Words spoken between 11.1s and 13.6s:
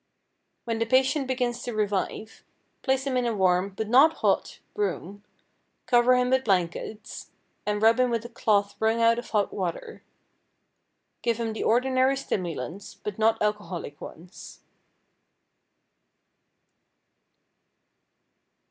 give him the ordinary stimulants, but not